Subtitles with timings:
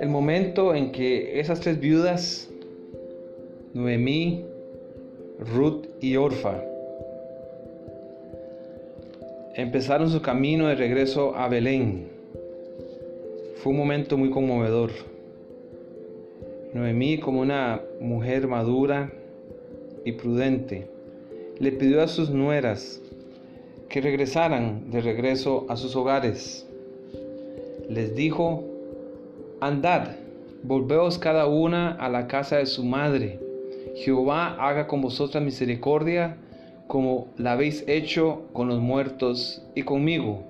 [0.00, 2.48] El momento en que esas tres viudas,
[3.74, 4.44] Noemí,
[5.38, 6.62] Ruth y Orfa,
[9.54, 12.08] empezaron su camino de regreso a Belén.
[13.56, 14.90] Fue un momento muy conmovedor.
[16.72, 19.12] Noemí, como una mujer madura
[20.04, 20.86] y prudente,
[21.58, 23.02] le pidió a sus nueras
[23.90, 26.64] que regresaran de regreso a sus hogares.
[27.88, 28.64] Les dijo,
[29.60, 30.12] andad,
[30.62, 33.40] volveos cada una a la casa de su madre.
[33.96, 36.36] Jehová haga con vosotras misericordia
[36.86, 40.44] como la habéis hecho con los muertos y conmigo.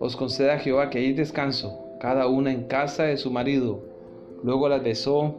[0.00, 3.80] Os conceda Jehová que hay descanso, cada una en casa de su marido.
[4.42, 5.36] Luego las besó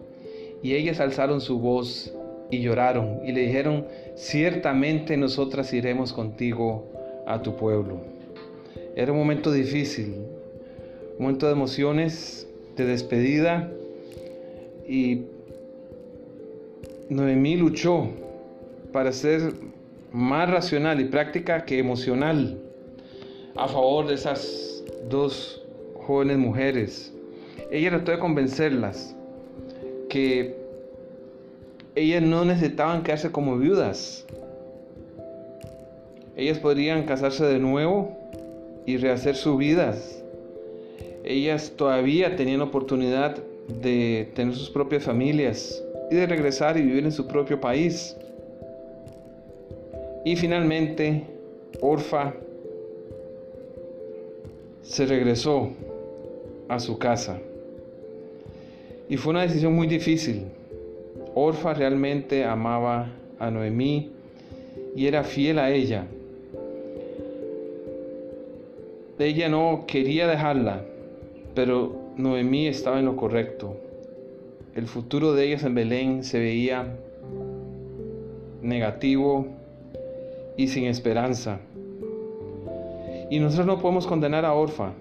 [0.62, 2.14] y ellas alzaron su voz
[2.52, 6.93] y lloraron y le dijeron, ciertamente nosotras iremos contigo
[7.26, 8.00] a tu pueblo.
[8.96, 10.16] Era un momento difícil,
[11.18, 13.72] un momento de emociones, de despedida
[14.88, 15.24] y
[17.10, 18.10] Noemí luchó
[18.92, 19.54] para ser
[20.12, 22.58] más racional y práctica que emocional
[23.56, 25.64] a favor de esas dos
[26.06, 27.14] jóvenes mujeres.
[27.72, 29.16] Ella trató de convencerlas
[30.10, 30.56] que
[31.96, 34.26] ellas no necesitaban quedarse como viudas.
[36.36, 38.18] Ellas podrían casarse de nuevo
[38.86, 40.24] y rehacer sus vidas.
[41.24, 43.38] Ellas todavía tenían oportunidad
[43.82, 48.16] de tener sus propias familias y de regresar y vivir en su propio país.
[50.26, 51.24] Y finalmente,
[51.82, 52.34] Orfa
[54.82, 55.70] se regresó
[56.68, 57.40] a su casa.
[59.08, 60.46] Y fue una decisión muy difícil.
[61.36, 64.12] Orfa realmente amaba a Noemí
[64.96, 66.06] y era fiel a ella.
[69.20, 70.82] Ella no quería dejarla,
[71.54, 73.78] pero Noemí estaba en lo correcto.
[74.74, 76.96] El futuro de ellas en Belén se veía
[78.64, 79.46] negativo
[80.58, 81.60] y sin esperanza.
[83.30, 84.94] Y nosotros no podemos condenar a Orfa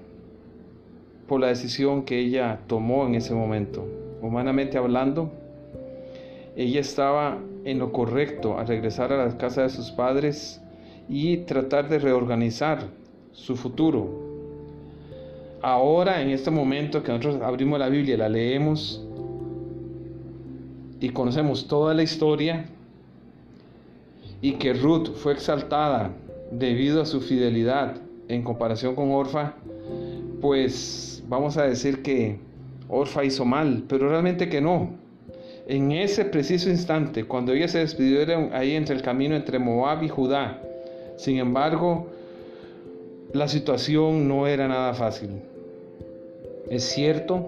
[1.26, 3.86] por la decisión que ella tomó en ese momento.
[4.20, 5.30] Humanamente hablando,
[6.54, 10.60] ella estaba en lo correcto al regresar a la casa de sus padres
[11.08, 12.80] y tratar de reorganizar
[13.32, 14.08] su futuro.
[15.60, 19.04] Ahora, en este momento que nosotros abrimos la Biblia, la leemos
[21.00, 22.66] y conocemos toda la historia,
[24.42, 26.10] y que Ruth fue exaltada
[26.50, 27.96] debido a su fidelidad
[28.28, 29.54] en comparación con Orfa,
[30.40, 32.38] pues vamos a decir que
[32.88, 34.90] Orfa hizo mal, pero realmente que no.
[35.68, 40.08] En ese preciso instante, cuando ella se despidieron ahí entre el camino entre Moab y
[40.08, 40.60] Judá,
[41.16, 42.08] sin embargo,
[43.32, 45.30] la situación no era nada fácil.
[46.68, 47.46] Es cierto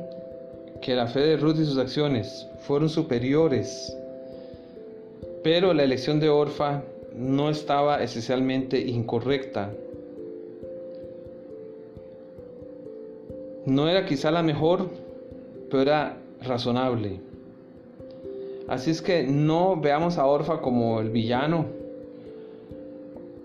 [0.80, 3.96] que la fe de Ruth y sus acciones fueron superiores
[5.44, 6.82] pero la elección de Orfa
[7.14, 9.70] no estaba esencialmente incorrecta.
[13.66, 14.88] No era quizá la mejor,
[15.70, 17.20] pero era razonable.
[18.68, 21.66] Así es que no veamos a Orfa como el villano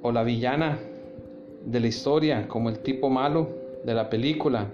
[0.02, 0.80] o la villana
[1.66, 3.50] de la historia, como el tipo malo
[3.84, 4.68] de la película.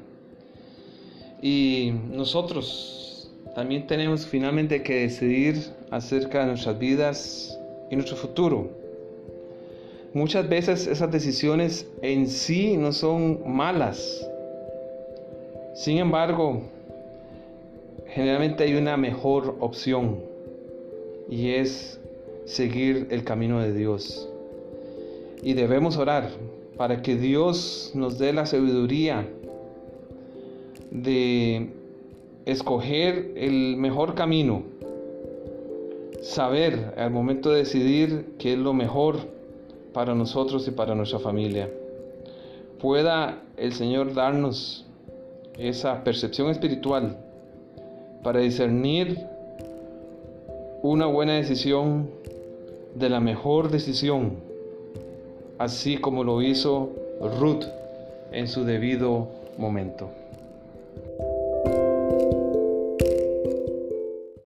[1.42, 7.58] Y nosotros también tenemos finalmente que decidir acerca de nuestras vidas
[7.90, 8.70] y nuestro futuro.
[10.14, 14.30] Muchas veces esas decisiones en sí no son malas.
[15.74, 16.62] Sin embargo,
[18.08, 20.20] generalmente hay una mejor opción
[21.30, 22.00] y es
[22.46, 24.30] seguir el camino de Dios.
[25.44, 26.30] Y debemos orar
[26.78, 29.28] para que Dios nos dé la sabiduría
[30.92, 31.70] de
[32.46, 34.64] escoger el mejor camino,
[36.22, 39.18] saber al momento de decidir qué es lo mejor
[39.94, 41.70] para nosotros y para nuestra familia.
[42.80, 44.86] Pueda el Señor darnos
[45.58, 47.18] esa percepción espiritual
[48.24, 49.20] para discernir
[50.82, 52.10] una buena decisión
[52.96, 54.38] de la mejor decisión,
[55.58, 56.92] así como lo hizo
[57.40, 57.66] Ruth
[58.32, 60.10] en su debido momento.